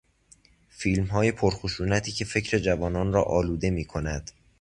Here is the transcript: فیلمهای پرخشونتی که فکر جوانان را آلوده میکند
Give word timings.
فیلمهای 0.69 1.31
پرخشونتی 1.31 2.11
که 2.11 2.25
فکر 2.25 2.57
جوانان 2.59 3.13
را 3.13 3.23
آلوده 3.23 3.69
میکند 3.69 4.31